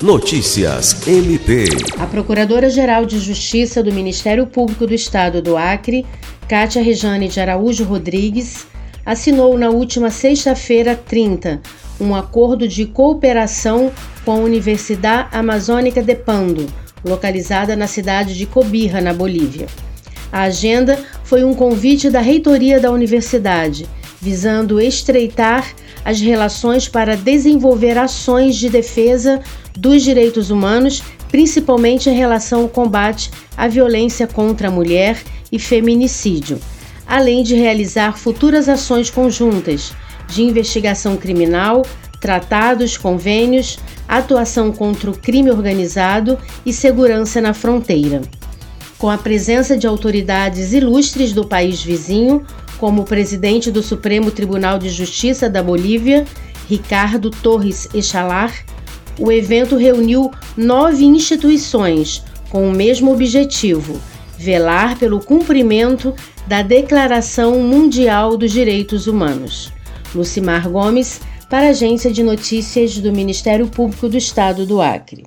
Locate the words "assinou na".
9.04-9.70